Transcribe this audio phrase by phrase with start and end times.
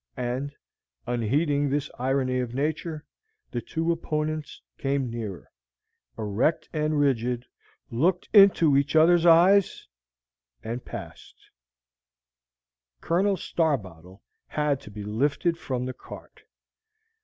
[0.17, 0.51] And,
[1.05, 3.05] unheeding this irony of nature,
[3.51, 5.51] the two opponents came nearer,
[6.17, 7.45] erect and rigid,
[7.91, 9.87] looked in each other's eyes,
[10.63, 11.51] and passed!
[12.99, 16.41] Colonel Starbottle had to be lifted from the cart.